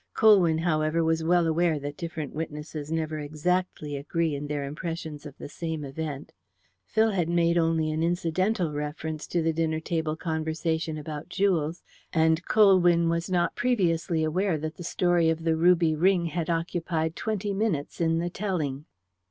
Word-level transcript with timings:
Colwyn, 0.15 0.57
however, 0.57 1.03
was 1.03 1.23
well 1.23 1.45
aware 1.45 1.77
that 1.77 1.95
different 1.95 2.33
witnesses 2.33 2.91
never 2.91 3.19
exactly 3.19 3.95
agree 3.95 4.33
in 4.33 4.47
their 4.47 4.63
impressions 4.65 5.27
of 5.27 5.37
the 5.37 5.47
same 5.47 5.85
event. 5.85 6.31
Phil 6.87 7.11
had 7.11 7.29
made 7.29 7.55
only 7.55 7.91
an 7.91 8.01
incidental 8.01 8.73
reference 8.73 9.27
to 9.27 9.43
the 9.43 9.53
dinner 9.53 9.79
table 9.79 10.15
conversation 10.15 10.97
about 10.97 11.29
jewels, 11.29 11.83
and 12.11 12.43
Colwyn 12.45 13.09
was 13.09 13.29
not 13.29 13.55
previously 13.55 14.23
aware 14.23 14.57
that 14.57 14.73
the 14.77 14.83
story 14.83 15.29
of 15.29 15.43
the 15.43 15.55
ruby 15.55 15.95
ring 15.95 16.25
had 16.25 16.49
occupied 16.49 17.15
twenty 17.15 17.53
minutes 17.53 18.01
in 18.01 18.17
the 18.17 18.31
telling. 18.31 18.85